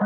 [0.00, 0.04] え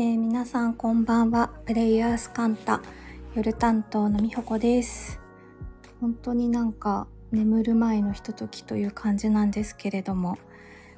[0.00, 1.50] ー、皆さんこんばんは。
[1.66, 2.80] プレイヤースカンタ
[3.34, 5.20] 夜担当のみほこです。
[6.00, 10.38] 本当になんか眠る前のひとときという感じなんですけれども、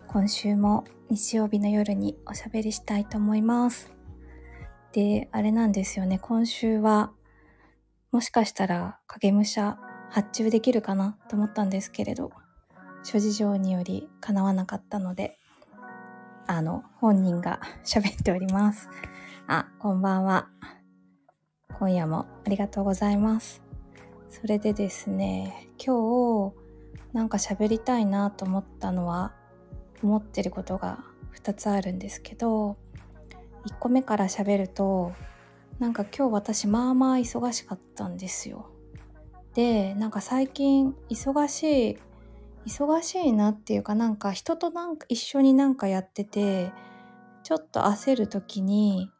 [0.07, 3.93] 今週も日曜日の夜におしゃべりしたいと思います。
[4.93, 6.21] で、あれなんですよね。
[6.21, 7.11] 今週は
[8.13, 9.77] もしかしたら影武者
[10.11, 12.31] 発注できるかなと思ったんですけれど、
[13.03, 15.37] 諸事情により叶わなかったので、
[16.47, 18.89] あの、本人が喋っております。
[19.49, 20.49] あ、こんばんは。
[21.81, 23.63] 今夜もありがとうございます。
[24.29, 26.55] それでですね、今日、
[27.13, 29.35] なんか喋りたいなと思ったのは、
[30.03, 32.77] 思ってることが2つあるんですけど、
[33.67, 35.13] 1個目から喋ると、
[35.79, 38.71] なんか今日私まあまあ忙しかったんですよ。
[39.55, 41.99] で、なんか最近忙しい
[42.67, 46.73] 忙しいなっていうかなんか人となんか一緒になんかやってて
[47.43, 49.11] ちょっと焦る時に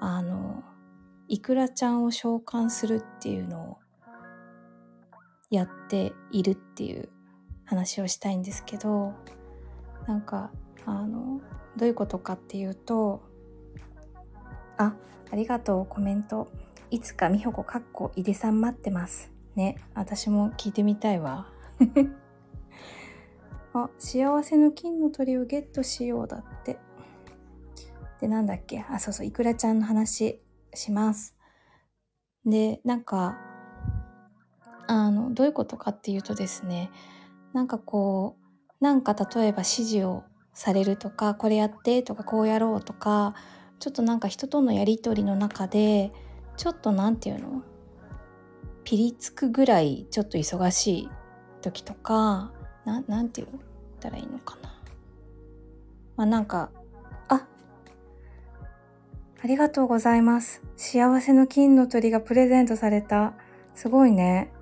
[0.00, 0.62] あの
[1.28, 3.78] いくらちゃんを召喚するっていうのを
[5.50, 7.08] やっているっていう
[7.64, 9.14] 話をしたいんですけど
[10.06, 10.50] なんか
[10.84, 11.40] あの
[11.76, 13.22] どういうことかっていうと
[14.76, 14.94] あ
[15.30, 16.50] ありがとうコメント
[16.90, 21.46] いつかみほこかっこいでさん待ってますね私も聞いてみたいわ
[23.74, 26.78] あ、幸せの金の鳥をゲットしようだって。
[28.20, 28.84] で、なんだっけ？
[28.90, 30.40] あ、そうそう、いくらちゃんの話
[30.74, 31.34] します。
[32.44, 33.38] で、なんか、
[34.86, 36.90] あの、どういうことかっていうとですね、
[37.54, 38.41] なんかこう、
[38.82, 43.34] なんか例えば指示をされるとか、これやってとか、こうやろうとか、
[43.78, 46.12] ちょっとなんか人とのやりとりの中で、
[46.56, 47.62] ちょっとなんていうの？
[48.82, 51.10] ピリつくぐらいちょっと忙しい
[51.62, 52.52] 時とか、
[52.84, 53.62] ななんて言っ
[54.00, 54.74] たらいいのかな？
[56.16, 56.70] まあなんか
[57.28, 57.46] あ
[59.42, 60.60] ありがとうございます。
[60.76, 63.34] 幸せの金の鳥がプレゼントされた。
[63.76, 64.52] すごいね。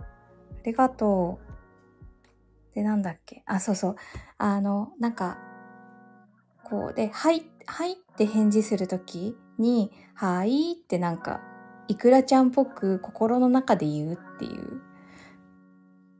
[0.62, 1.50] ありがとう。
[2.81, 3.43] でなんだっけ。
[3.47, 3.97] あそうそう。
[4.39, 5.37] あのなんか
[6.65, 11.41] こうで「はい」はいって返事する時に「はい」ってなんか
[11.89, 14.81] いくらちゃんっぽく心の中で言うっていう。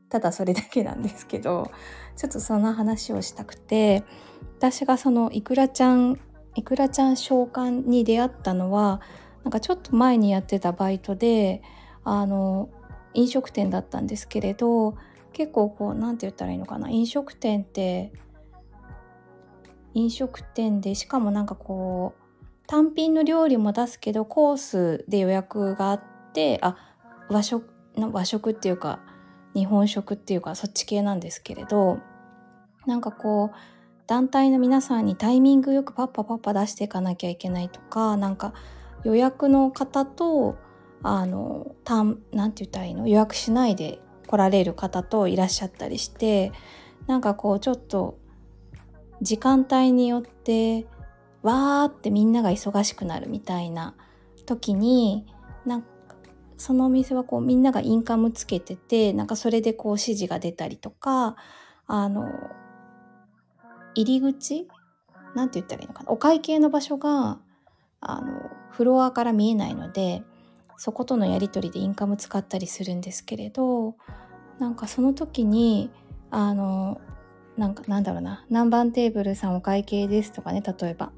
[0.09, 1.71] ただそれだけなんですけど
[2.17, 4.03] ちょっとその話をしたくて
[4.57, 6.19] 私がそのいくらちゃん
[6.55, 8.99] いくらちゃん召喚に出会ったのは
[9.45, 11.63] なんかちょっと前にやってたバイトで
[12.03, 12.69] あの
[13.13, 14.97] 飲食店だったんですけれど
[15.33, 16.89] 結構こう何て言ったらいいのかな。
[16.89, 18.11] 飲食店って
[19.93, 26.01] 飲食店でしかもなんかこう単品の料理も出すけどコースで予約があっ
[26.33, 26.77] てあ
[27.29, 28.99] 和食和食っていうか
[29.53, 31.99] 日本食っていうかそっち系なんですけれど
[32.85, 33.55] なんかこう
[34.07, 38.53] 団体の皆さんにタイミングよくパッパパッパ出していかなきゃいけないとかなんか
[39.03, 40.57] 予約の方と
[41.03, 43.07] あのたんなて言ったらいいの？
[43.07, 43.99] 予約しないで
[44.31, 46.53] 来られる方といらっしゃったりして
[47.05, 48.17] なんかこうちょっと
[49.21, 50.87] 時間帯によって
[51.43, 53.93] わーってみんなが忙しくなるみたいな
[54.45, 55.25] 時に
[55.65, 55.87] なんか
[56.55, 61.35] そのお店はこうみんながインカムつけててなんかそれでこう指示が出たりとか
[61.87, 62.31] あの
[63.95, 64.67] 入り口
[65.35, 67.39] なんて言ったらいいのかなお会計の場所が
[67.99, 70.23] あのフロアから見えないので
[70.81, 73.93] そことのやり取りでインカム使ったりするんですけれど
[74.57, 75.91] なんかその時に
[76.31, 76.99] あの
[77.55, 81.11] なんかなんだろうな何番テーブルさんお会計ですとかね例えば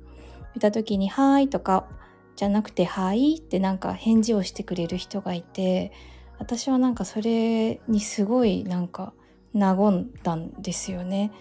[0.53, 1.87] 見た時に「はーい」とか
[2.35, 5.93] じゃなくて「はい」ってなんか返事をしてくれる人がいて
[6.39, 9.13] 私はなんかそれにすごいなんか
[9.53, 11.31] 和んだんですよね。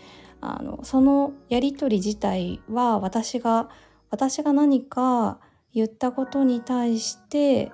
[0.41, 3.69] あのそのやり取り自体は私が
[4.11, 5.41] 私が何か
[5.75, 7.73] 言ったことに対して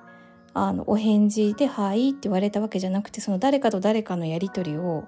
[0.67, 5.05] あのお返事で「はい」って言われたわけじゃなくてその誰かと誰かのやり取りを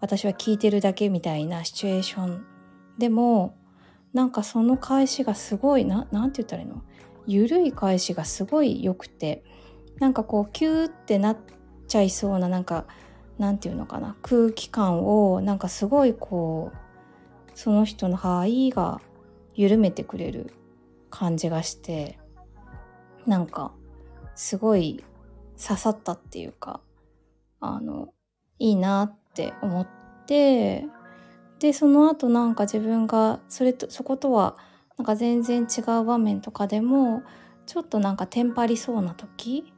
[0.00, 2.44] 私は聞いてるだけみたいなシチュエーション
[2.98, 3.56] でも
[4.12, 6.82] なんかその返しがすごいななんて言ったらいいの？
[7.26, 9.44] 緩い返しがすごい良くて
[9.98, 11.36] なんかこうキューってなっ
[11.88, 12.86] ちゃいそうななんか
[13.38, 14.16] なんていうのかな？
[14.22, 16.76] 空気感をなんかすごいこう
[17.54, 19.00] その人の「はい」が
[19.54, 20.52] 緩めてくれる
[21.10, 22.18] 感じがして
[23.26, 23.72] なんか
[24.36, 25.02] すごい
[25.60, 26.80] 刺さったっていうか
[27.60, 28.12] あの
[28.58, 29.88] いいなって思っ
[30.26, 30.84] て
[31.58, 34.56] でその後なんか自分がそれとそことは
[34.98, 37.22] なんか全然違う場面とかでも
[37.64, 39.72] ちょっとなんかテンパりそうな時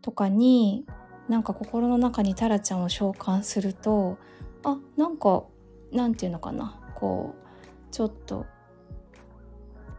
[0.00, 0.84] とかに
[1.28, 4.18] なんか心の中にタラちゃんを召喚すると
[4.64, 5.44] あなんか
[5.92, 8.46] なんていうのかなこうちょっと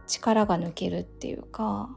[0.06, 1.96] 力が抜けるっていうか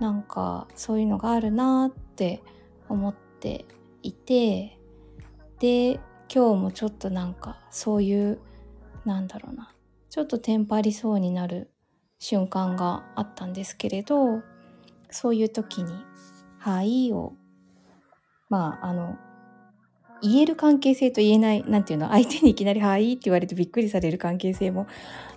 [0.00, 2.42] なんかそういうのがあるなって
[2.88, 3.64] 思って
[4.02, 4.78] いて
[5.58, 6.00] で
[6.32, 8.38] 今日もちょっとなんかそういう
[9.04, 9.74] なんだろうな
[10.10, 11.70] ちょっとテンパりそうになる
[12.18, 14.42] 瞬間があったんですけれど
[15.10, 15.92] そういう時に
[16.58, 17.32] 「はい」を
[18.48, 19.16] まああの
[20.20, 24.86] 言える関係性と言えない何て言うの相手にいきなり「はい」って言われてびっくりされる関係性も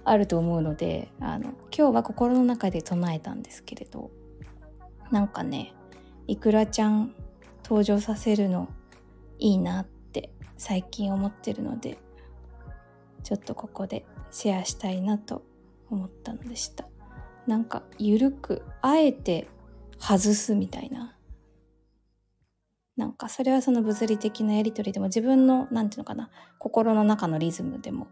[0.04, 4.12] あると思うのであの今日は心の中で唱えたんですけれど。
[5.12, 5.74] なんかね
[6.28, 7.14] いくらちゃん
[7.64, 8.70] 登場させるの
[9.40, 11.98] いいなって最近思ってるので
[13.24, 15.44] ちょっとここでシェアしたいなと
[15.90, 16.86] 思ったのでした。
[17.48, 19.48] なんかゆるくあえて
[20.00, 21.16] 外すみたいな。
[22.98, 26.30] なんかそれはその物理的なやり取りでも自分の何て言うのかな
[26.60, 28.08] 心の中のリズムでも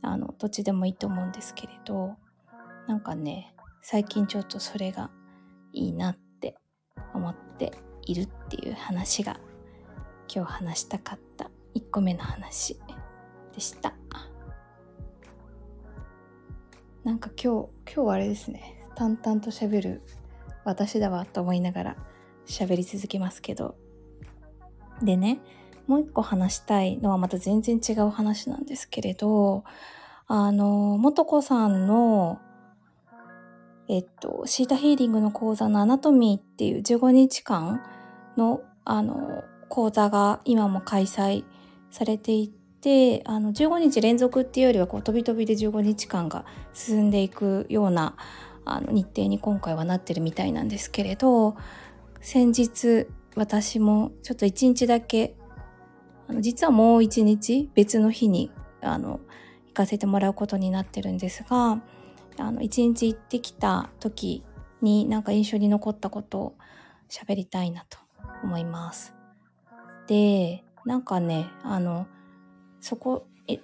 [0.00, 2.16] あのどっちでもいいと思うんですけれど
[2.86, 5.10] なんかね最近ちょっとそれが
[5.72, 6.56] いいなって
[7.14, 7.72] 思って
[8.02, 9.38] いるっていう話が
[10.34, 11.50] 今日話したかった。
[11.74, 12.78] 1個目の話
[13.54, 13.94] でした。
[17.04, 18.86] なんか今日今日はあれですね。
[18.94, 20.02] 淡々と喋る
[20.64, 21.96] 私だわと思いながら
[22.46, 23.76] 喋り続けますけど。
[25.02, 25.40] でね
[25.86, 29.64] もう一個話したいのはまた全然違う話なんですけれど
[30.28, 32.38] あの素子さんの
[33.92, 37.82] えっとシータヒーリングの講座のアナトミーっていう15日間
[38.38, 41.44] のあの講座が今も開催
[41.90, 48.16] されていてあの15日連続っていうよりはこう飛び飛びで15日間が進んでいくような
[48.64, 51.54] あの日程に今回はなってるみたいなんですけれど
[52.22, 55.36] 先日私もちょっと一日だけ
[56.28, 58.50] あの実はもう一日別の日に
[58.80, 59.20] あの
[59.66, 61.82] 行かせてもらうことになってるんですが
[62.38, 64.44] あの一日行ってきた時
[64.80, 66.54] になんか印象に残ったことを
[67.08, 67.98] 喋りたいなと
[68.42, 69.14] 思います。
[70.06, 72.06] でなんかねあの
[72.80, 73.60] そこえ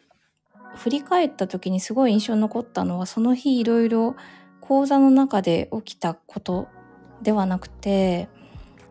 [0.76, 4.15] 振り返った時にすごい印象に残ったのはその日いろいろ
[4.61, 6.69] 講座の中で起きたこと
[7.23, 8.29] ではなくて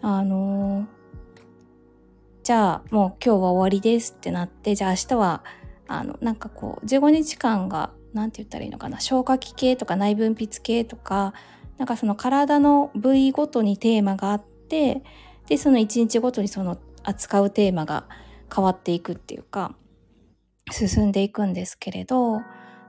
[0.02, 0.88] あの、
[2.44, 5.44] じゃあもう今日は終わりですってなってじゃあ明日は
[5.88, 9.00] あのなんかこう15日間が何て言ったらいいのかな？
[9.00, 11.34] 消化器系とか内分泌系とか
[11.78, 15.04] なんかその体の部位ごとにテーマがあって
[15.48, 18.06] でその1日ごとにその扱うテーマが
[18.54, 19.76] 変わっていくっていうか
[20.72, 22.42] 進んでいくんですけれど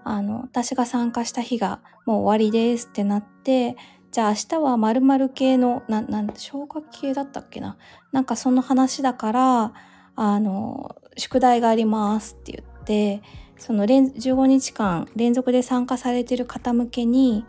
[0.04, 3.76] あの私が参加した日がもう終わりですってなって
[4.10, 7.76] じゃあ明日は〇〇系の、な、なん、消化器系だったっけな？
[8.10, 9.72] なんかその話だから、
[10.16, 13.22] あの、宿題がありますって言って、
[13.58, 17.44] その15日間連続で参加されてる方向けに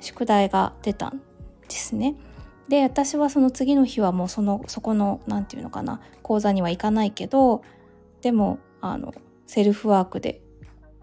[0.00, 1.20] 宿題が出たん
[1.68, 2.14] ですね。
[2.68, 7.62] で、私はその次の日はもうその、そこの、なんていうのかな、講座には行かないけど、
[8.20, 9.12] でも、あの、
[9.46, 10.40] セルフワークで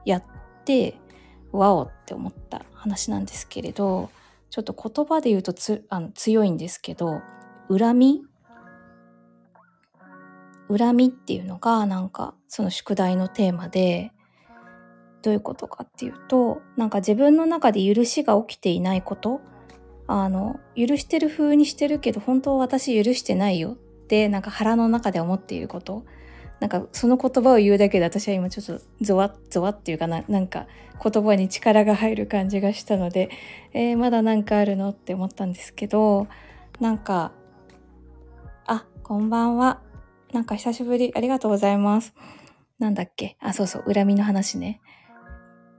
[0.06, 0.24] やっ
[0.66, 0.96] て、
[1.52, 4.10] わおって思った話なんですけれど、
[4.52, 7.22] ちょっと言葉で言うとつあの強いんですけど
[7.70, 8.22] 恨み？
[10.70, 14.12] 恨みっていうのがなんかその宿題のテーマで
[15.22, 19.42] どういうことかっていうとなんか自分の中で許しが起きていないこと。
[20.08, 23.76] あの許してる風にしてるけど本当は私許してないよっ
[24.08, 26.04] てなんか腹の中で思っていること。
[26.60, 30.68] なんかその言葉を言うだけで私は今ちょっとゾワッゾワっていうかななんか
[31.02, 33.30] 言葉に力が入る感じがしたので、
[33.74, 36.28] えー、まだなんかあるのって思ったんですけど
[36.80, 37.32] なんか
[38.68, 39.82] あこんばんは。
[40.34, 41.12] なんか久しぶり。
[41.16, 42.14] ありがとうございます。
[42.80, 43.38] なんだっけ？
[43.40, 43.94] あそうそう。
[43.94, 44.82] 恨みの話ね。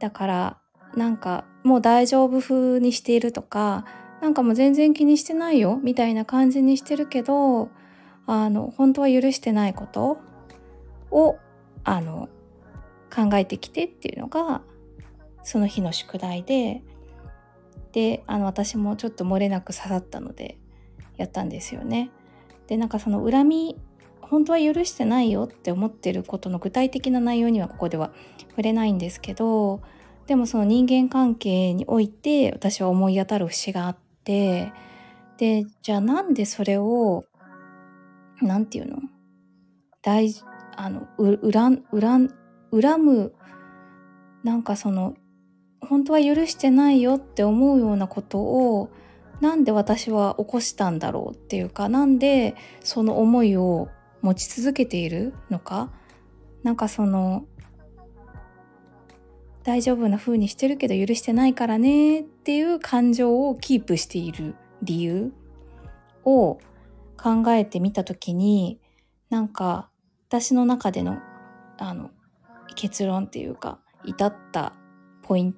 [0.02, 0.58] だから
[0.96, 3.84] なんかもう大丈夫風にしているとか
[4.20, 7.70] なんかもう全然気にしてないよみたいな感じにしてるけど
[8.26, 10.18] あの本当は許してないこと
[11.12, 11.38] を
[11.84, 12.28] あの
[13.14, 14.62] 考えてきてっていうのが
[15.44, 16.82] その日の宿題で
[17.92, 20.58] であの私もちょっと漏れなく刺さったので
[21.16, 22.10] やったんですよね。
[22.66, 23.76] でなんかその恨み
[24.32, 28.12] 本当は許してないよって思ってることの具体的な内容にはここでは
[28.48, 29.82] 触れないんですけど
[30.26, 34.72] でもその人間関係において私は思い当たる節があって
[35.36, 37.24] でじゃあなんでそれを
[38.40, 39.00] 何て言うの？
[40.00, 40.32] 大
[40.76, 42.34] あの恨恨
[42.72, 43.34] 恨む
[44.44, 45.14] なんかその
[45.82, 48.88] 本当は許してないよって思うようなことを
[49.42, 53.88] なんで私は起こしたんだろうっていうかなんでその思いを
[54.22, 55.90] 持ち続けているのか？
[56.62, 57.44] なんかその
[59.64, 65.32] 大丈夫な風にしてるけど許してないからねっていう感情をキープしている理由
[66.24, 66.58] を
[67.16, 68.80] 考えてみた時に
[69.30, 69.88] なんか
[70.28, 71.18] 私の中での
[71.78, 72.10] あの
[72.74, 74.72] 結論っていうか至った
[75.22, 75.54] ポイン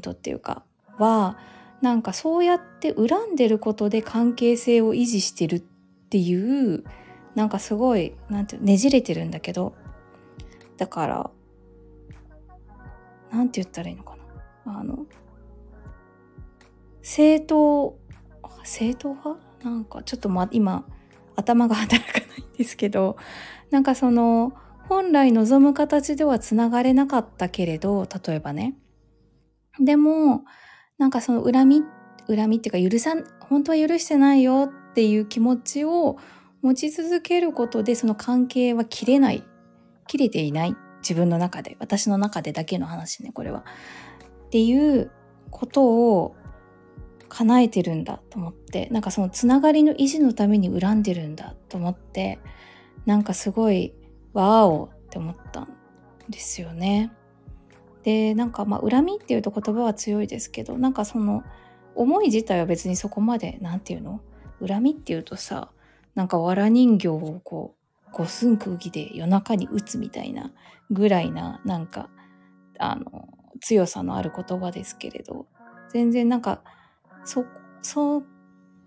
[0.00, 0.64] トっていうか
[0.98, 1.36] は
[1.80, 5.60] なんかそうやって恨んでることで関係性を維持してるっ
[6.10, 6.84] ていう
[7.34, 9.74] なんかすごいなんてねじれてるんだけど
[10.76, 11.30] だから
[13.30, 14.16] なんて言ったらいいのか
[14.64, 14.78] な。
[14.78, 15.06] あの
[17.02, 17.98] 正当
[18.62, 19.40] 正当派？
[19.62, 20.86] なんかちょっとま今
[21.36, 23.16] 頭が働かないんですけど
[23.70, 24.52] なんかその
[24.88, 28.76] 本来望む形ではつながれなかったけれど例えばね。
[29.80, 30.44] でも
[30.98, 31.82] なんかその恨み
[32.28, 36.16] 恨みっていうか許さん本当は許してないよっていう気持ちを
[36.64, 39.44] 持ち続けることでその関係は切れない。
[40.06, 40.76] 切れていない。
[41.02, 41.76] 自分の中で。
[41.78, 43.64] 私の中でだけの話ねこれは。
[44.46, 45.10] っていう
[45.50, 46.36] ことを
[47.28, 48.88] 叶えてるんだと思って。
[48.90, 52.38] なんかそのつながりの維持のために恨んでるんだと思って。
[53.06, 53.92] なんかすごい
[54.32, 55.68] わーおって思ったん
[56.30, 57.12] ですよね。
[58.02, 61.42] でなんかまあ恨みっていうと言葉は強いですけどなんかその
[61.94, 64.20] 思い自体は別にそこまで何て言うの？
[64.66, 65.70] 恨みっていうとさ
[66.14, 70.52] なんか藁人形をこう五寸釘で夜中に打つみたいな
[70.90, 72.08] ぐらいななんか
[72.78, 73.28] あの
[73.60, 75.46] 強さのある言葉ですけれど
[75.92, 76.62] 全然なんか
[77.24, 77.44] そ
[77.82, 78.22] そ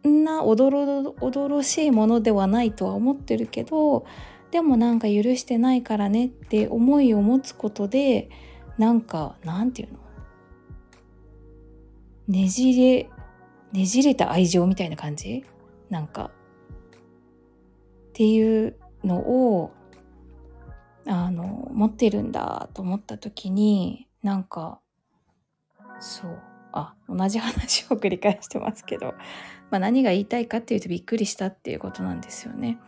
[0.08, 4.06] んなおどろおどろしいものではないとは思ってるけど
[4.52, 8.30] でもなんか許してないからねって思いを持つことで
[8.78, 10.00] なんかなんていうの？
[12.30, 13.10] ねじれ
[13.74, 15.44] ねじれた愛情みたいな感じ？
[15.90, 16.32] なんか
[18.18, 19.72] っていうのを
[21.06, 24.80] あの持ってるんだと思った時になんか
[26.00, 26.42] そう
[26.74, 29.14] あ同じ話を繰り返してますけど、
[29.70, 32.80] まあ、何が言いたいかっていうとびっくりしたっていうことなんですよね。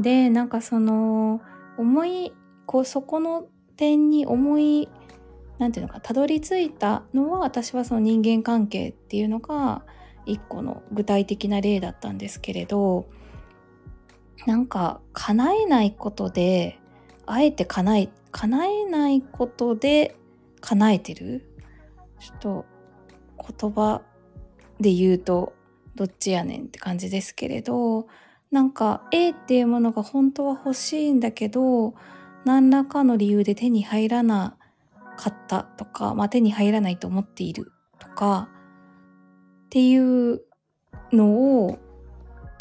[0.00, 1.40] でなんかその
[1.78, 2.32] 思い
[2.66, 4.88] こうそこの点に思い
[5.58, 9.84] なんていうのかたどり着いたのは私はその人間関係っていうのが
[10.26, 13.06] 一個の具体的な例だったんですけれど
[14.46, 16.78] なんか叶えないことで
[17.26, 20.16] あえて叶え叶えないことで
[20.60, 21.48] 叶えてる？
[22.20, 22.64] ちょっと
[23.60, 24.02] 言葉
[24.80, 25.54] で言うと
[25.94, 28.06] どっちやねんって感じですけれど
[28.50, 31.94] なんか A っていうものが本当は欲しいんだけど
[32.44, 34.56] 何らかの理由で手に入らな
[35.16, 38.48] かったとか、まあ、手に入らないと思っているとか
[39.66, 40.42] っていう
[41.12, 41.78] のを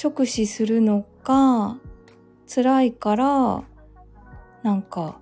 [0.02, 1.78] 直視するのが
[2.48, 3.64] 辛いから
[4.64, 5.20] なんか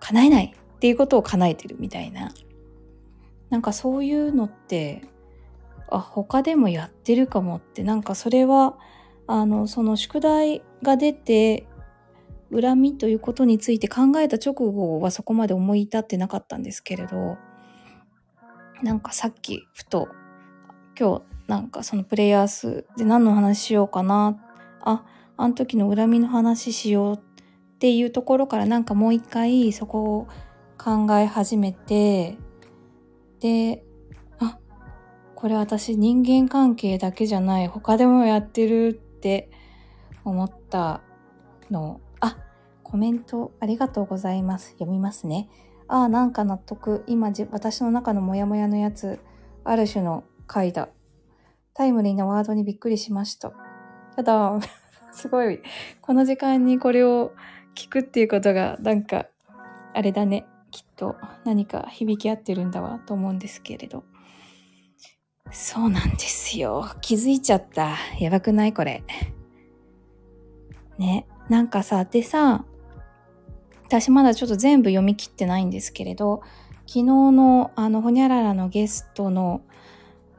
[0.00, 2.32] 叶えないっていうことを叶えてるみたいな。
[3.50, 5.02] なんかそういうのって
[5.90, 7.82] あ他でもやってるかもって。
[7.82, 8.76] なんかそれは
[9.26, 11.66] あのその宿題が出て
[12.52, 17.36] 恨みということについて考えた直後はそこまで思い至ってなかったんですけれど
[18.82, 20.08] なんかさっきふと
[20.98, 24.38] 今日なんかそのプレイヤースで何の話しようかな
[24.80, 25.04] あ
[25.36, 27.18] あの時の恨みの話しようっ
[27.78, 30.28] ていうところからなんかもう一回そこを
[30.76, 32.36] 考え始めて
[33.40, 33.84] で
[34.38, 34.58] あ
[35.34, 39.50] これ私人間関係だけじゃない他でもやってるって
[40.24, 41.02] 思った
[41.70, 42.00] の。
[42.20, 42.36] あ
[42.82, 44.72] コメントありがとうございます。
[44.72, 45.48] 読みますね。
[45.86, 47.04] ああなんか納得。
[47.06, 49.20] 今私の中のモヤモヤのやつ
[49.64, 50.88] ある種の回だ
[51.74, 53.52] タイムリーなワードにびっくりしました。
[54.18, 54.58] ただ
[55.12, 55.60] すごい
[56.00, 57.30] この時間にこれを
[57.76, 59.26] 聞くっていうことがなんか
[59.94, 64.02] あれだねきっと何か響き合ってるんだわと思うんですけれど。
[65.52, 66.88] そうなんですよ。
[67.00, 67.94] 気づいちゃった。
[68.18, 68.72] やばくない？
[68.72, 69.04] これ。
[70.98, 71.28] ね。
[71.48, 72.64] なんかさ、でさ、
[73.86, 76.42] 私まだちょっと全部読み切ってないんですけれど、
[76.88, 79.62] 昨日のあの、ほにゃららのゲストの、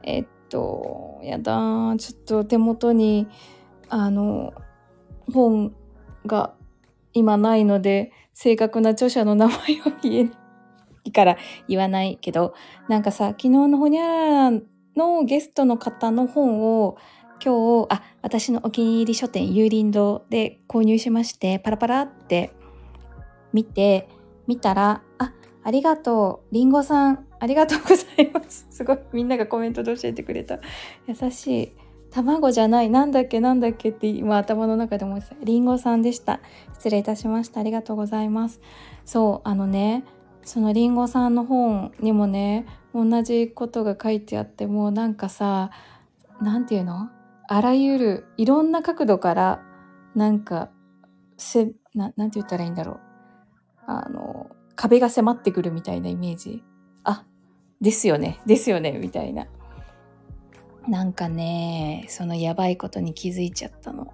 [0.02, 3.26] えっと、やだちょっと手元に、
[3.90, 4.52] あの、
[5.32, 5.74] 本
[6.26, 6.54] が
[7.12, 9.58] 今ないので、正確な著者の名前を
[10.02, 10.30] 言えな
[11.04, 11.36] いから
[11.68, 12.54] 言わないけど、
[12.88, 14.60] なんかさ、昨日のほにゃらら
[14.96, 16.96] のゲストの方の本を
[17.44, 22.52] 今日、あ、私のお気に入り書店、有林堂で購入しまして、パラパラって
[23.52, 24.08] 見て、
[24.46, 25.32] 見たら、あ、
[25.62, 28.66] ありがとう、りんごさん、ありがとうございます。
[28.70, 30.58] すごい、みんながコメントで教えてくれた。
[31.06, 31.72] 優しい。
[32.10, 32.90] 卵じゃない。
[32.90, 35.36] なんだっけなんだっけって今頭の中で思ってた。
[35.42, 36.40] りんごさんでした。
[36.74, 37.60] 失礼いたしました。
[37.60, 38.60] ありがとうございます。
[39.04, 40.04] そう、あのね、
[40.42, 45.70] そのりんごさんの本にもね、同じことが書いてあってもうなんかさ、
[46.40, 47.10] なんていうの？
[47.52, 49.62] あらゆる、いろんな角度から、
[50.14, 50.70] なんか、
[51.36, 53.00] せ、な、なんて言ったらいいんだろう。
[53.86, 56.62] あの、壁が迫ってくるみたいなイメージ。
[57.02, 57.24] あ、
[57.80, 59.46] ですよね、ですよね、みたいな。
[60.88, 64.12] なんかね、そのやばいことに気づいちゃったの。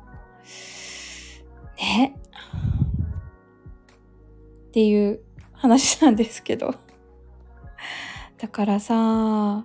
[1.79, 2.17] ね。
[4.69, 5.21] っていう
[5.53, 6.75] 話なんですけど。
[8.39, 9.65] だからさ、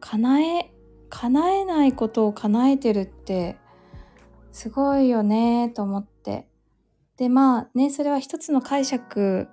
[0.00, 0.70] 叶え、
[1.08, 3.56] 叶えないことを叶えてるって
[4.52, 6.46] すごいよねと思って。
[7.16, 9.48] で、まあね、それは一つの解釈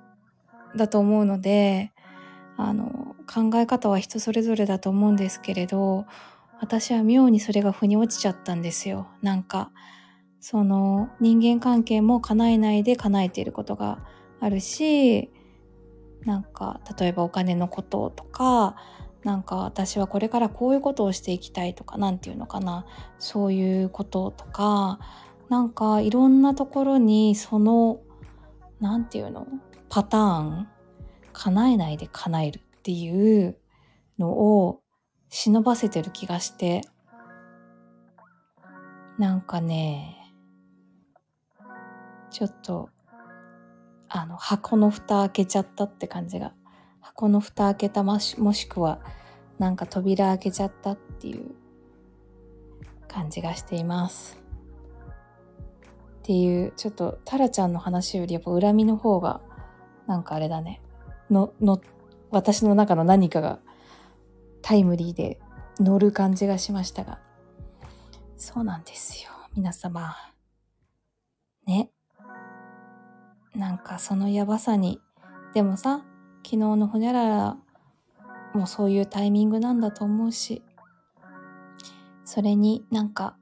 [0.76, 1.92] だと思うので、
[2.58, 6.06] あの、考え方は人それぞれだと思うんですけれど、
[6.62, 9.08] 私は妙にそれが腑に落ちちゃったんですよ。
[9.24, 9.72] なんか、
[10.40, 14.06] その人間関係も叶えないで叶えていることが
[14.40, 15.32] あるし、
[16.24, 18.76] なんか、例えばお金のこととか、
[19.24, 22.86] なんか私はこれからこういうことをしていきたいとか、なんていうのかな、
[23.18, 25.00] そういうこととか、
[25.50, 28.02] なんかいろんなところにその、
[28.80, 29.48] なんていうの、
[29.90, 30.68] パターン、
[31.34, 33.58] 叶えないで叶えるっていう
[34.20, 34.81] のを
[35.34, 36.82] 忍ばせてる気がして、
[39.18, 40.18] なんかね、
[42.30, 42.90] ちょっと、
[44.10, 46.54] あの、箱の蓋開けちゃったって感じが、
[47.00, 49.00] 箱の蓋開けたもしもしくは、
[49.58, 51.52] なんか扉開けちゃったっていう
[53.08, 54.38] 感じがしています。
[56.20, 59.40] っていう、ちょっとタラちゃんの話よりやっぱ恨みの方が、
[60.08, 60.82] なんかあれだね。
[61.30, 61.80] の、の、
[62.32, 63.60] 私の中の何かが
[64.62, 65.40] タイムリーで
[65.80, 67.20] 乗る感じがしましたが。
[68.38, 69.30] そうなんですよ。
[69.56, 70.16] 皆様。
[71.66, 71.92] ね。
[73.56, 75.00] なんかそのやばさに。
[75.54, 76.04] でもさ、
[76.44, 77.58] 昨日のほにゃらら
[78.54, 80.64] もそういうタイミングなんだと思うし。
[82.24, 83.36] それになんか、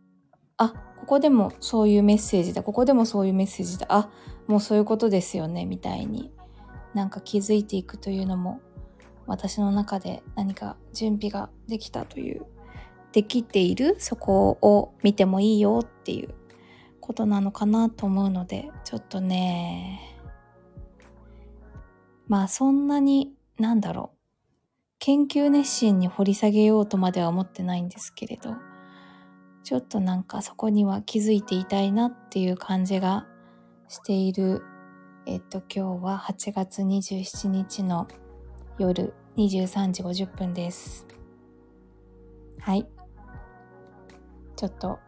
[0.57, 2.63] あ、ここでもそういうメッセージだ。
[2.63, 3.85] ここでもそういうメッセージだ。
[3.89, 4.09] あ、
[4.47, 5.65] もうそういうことですよね。
[5.65, 6.31] みたいに
[6.93, 8.61] なんか気づいていくというのも
[9.29, 12.45] 私の中で何か準備ができたという
[13.11, 16.33] できているそこを見てもいいよっていう
[16.99, 20.19] ことなのかなと思うのでちょっとね
[22.27, 24.19] まあそんなになんだろう。
[25.01, 28.53] 研究熱心に掘り下げようとまでは思ってないんですけれど
[29.63, 33.25] ちょっとなんかそこには気づいていたいなっていう感じが
[33.87, 34.61] している。
[35.25, 38.07] えっと今日は8月27日の
[38.79, 41.05] 夜23時50分です。
[42.59, 42.87] はい。
[44.55, 44.99] ちょっと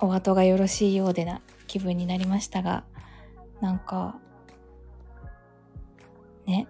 [0.00, 2.84] お後がよろしいようでな気分になりましたが、
[3.60, 4.20] なんか、
[6.46, 6.68] ね。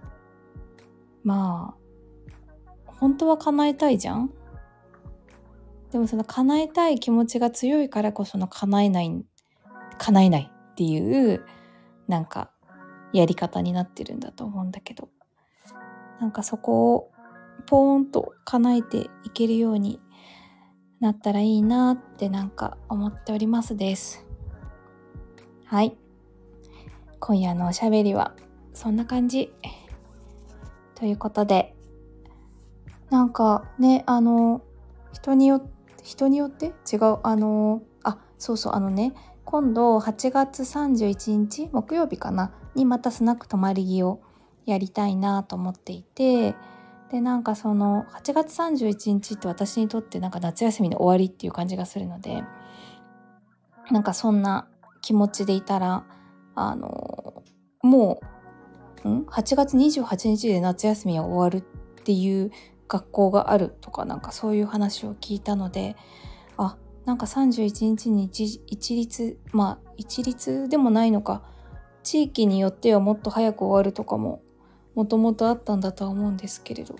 [1.22, 1.76] ま
[2.86, 4.30] あ、本当は叶えたいじゃん？
[5.92, 9.22] でもその叶えたい気持ちが強いからこその叶えない、
[9.98, 11.44] 叶えないっていう、
[12.06, 12.50] なんか、
[13.12, 15.10] やり方になってるんだと思うんだけど。
[16.20, 17.10] なんかそこを
[17.66, 20.00] ポーンと叶えていけるように
[21.00, 24.26] なったらいいなってなんか思っておりますです。
[25.64, 25.96] はい。
[27.20, 28.34] 今夜のおしゃべりは
[28.72, 29.52] そんな感じ。
[30.94, 31.76] ということで、
[33.10, 34.62] なんかね、あの、
[35.12, 35.68] 人によって、
[36.02, 36.72] 人によって？
[36.90, 39.12] 違う、あの、あ、そうそう、あのね、
[39.44, 44.20] 今度8月31日、木曜日かな、にまたスナック泊まり着を
[44.70, 46.54] やりたいなと思っていて
[47.10, 52.42] でなんかその8月31日って私にとってなんか夏休みの終わりっていう感じがするので
[53.90, 54.68] なんかそんな
[55.00, 56.04] 気持ちでいたら
[56.54, 57.42] あの
[57.82, 58.20] も
[59.04, 62.50] うん？8月28日で夏休みは終わるっていう
[62.88, 65.96] 学校があるとかなんかそういう話を聞いたので
[66.56, 71.42] あなんか31日に一一律まあ一律でもないのか
[72.02, 74.42] 地域によってはもっと早く終わるとかも
[74.98, 76.96] もともとあったんだとは思うんですけれど。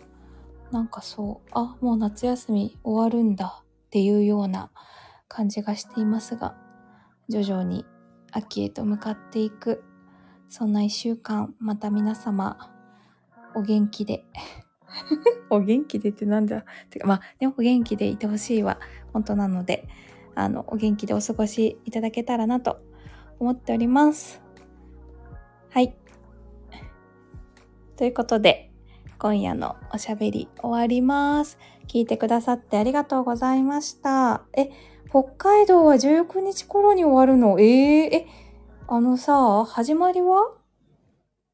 [0.71, 1.51] なんかそう。
[1.51, 4.71] あもう夏休み終わるんだっていうような
[5.27, 6.55] 感じがしていますが。
[7.29, 7.85] 徐々に
[8.31, 9.83] 秋へと向かっていく。
[10.49, 12.73] そんな一週間また皆様
[13.57, 14.25] お元気で。
[15.51, 16.65] お元気でってなんだ？
[16.91, 18.79] てかまあでもお元気でいてほしいは
[19.13, 19.89] 本当なので
[20.37, 22.79] あのお元気でお過ごしいただけたらなと
[23.41, 24.41] 思っております。
[25.71, 25.98] はい。
[27.99, 28.71] ということで、
[29.19, 31.59] 今夜のおしゃべり終わります。
[31.89, 34.43] 聞いてくださってありがとうございました。
[34.57, 34.71] え、
[35.11, 37.59] 北海道は19日頃に終わるの？
[37.59, 37.67] えー、
[38.15, 38.27] え、
[38.87, 40.55] あのさ、始まりは？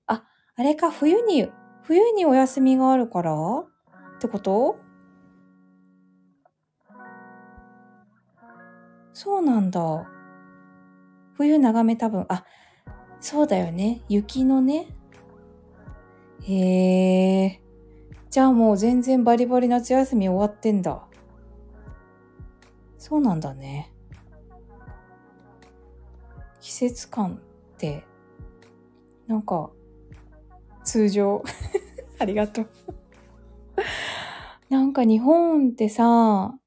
[0.07, 1.48] あ、あれか、冬に、
[1.83, 3.33] 冬にお休みがあるから？
[3.33, 4.76] ってこと？
[9.14, 10.07] そうなんだ。
[11.38, 12.44] 冬長め多分、あ、
[13.18, 14.02] そうだよね。
[14.11, 14.88] 雪のね。
[16.46, 17.61] へえ。
[18.28, 21.07] じゃあもう全然バリバリ夏休み終わってんだ。
[22.98, 23.92] そうなんだね。
[26.61, 27.40] 季節感
[27.74, 28.04] って、
[29.26, 29.70] なんか、
[30.85, 31.42] 通常。
[32.18, 32.68] ありがとう
[34.68, 36.59] なんか日本ってさ、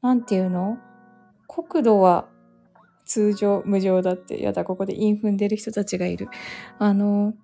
[0.00, 0.78] なんていうの？
[1.48, 2.28] 国土は
[3.04, 6.28] 通常無常だって、やだ、ここで韻踏んでる人たちがいる。
[6.78, 7.34] あの、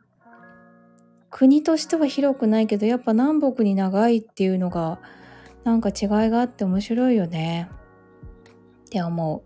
[1.31, 5.01] 国としては広くないけど、やっぱ南北に長いっていうのが、
[5.65, 7.69] なんか違いがあって面白いよね。
[8.87, 9.43] って思う。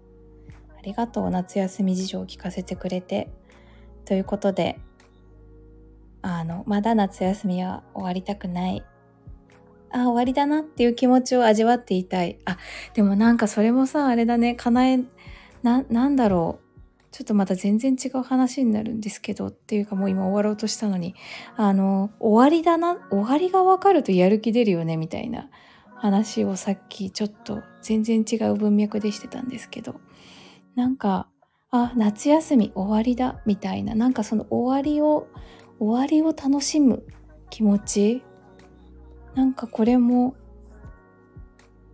[0.78, 3.30] ありがとう、夏休み事情を聞かせてくれて。
[4.04, 4.78] ということで、
[6.22, 8.84] あの、まだ夏休みは終わりたくない。
[9.90, 12.38] あ、終わりだなっていう気持ちを味わっていたい。
[12.44, 12.58] あ、
[12.94, 15.00] でもなんかそれもさ、あれだね、叶え、
[15.62, 16.71] な、なんだろう。
[17.12, 21.14] ちょっとまた全然違う話になるんですけど、っていうかもう今終わろうとしたのに、
[21.56, 25.48] あの、終わりだな、終わりがわかるとやる気出るよね、みたいな
[25.94, 30.00] 話をさっきちょっと全然違う文脈でしてたんですけど、
[30.74, 31.28] なんか、
[31.70, 35.28] あ、夏休み終わりだ、みたいな、なんかその終わりを、
[35.78, 37.04] 終わりを楽しむ
[37.50, 38.22] 気持ち
[39.34, 40.34] なんかこれも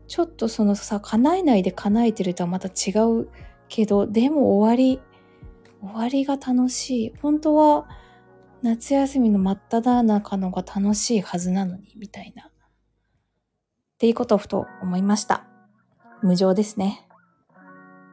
[0.07, 3.29] ちょっとそのさ叶えないで叶えてるとはまた違う
[3.69, 5.01] けどでも終わり
[5.83, 7.15] 終わりが楽しい。
[7.21, 7.89] 本当は
[8.63, 12.47] 夏休みの真っ只中のが楽しいはずなのにみたいな。
[12.47, 12.51] っ
[13.99, 15.45] ていうことをふと思いました。
[16.23, 17.09] 無情ですね。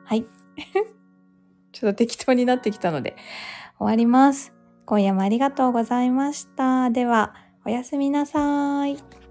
[0.06, 0.26] はい。
[1.72, 3.16] ちょっと適当になってきたので
[3.78, 4.54] 終わります。
[4.86, 6.90] 今夜もありがとうございました。
[6.90, 7.34] では
[7.66, 9.25] おやすみなさーい。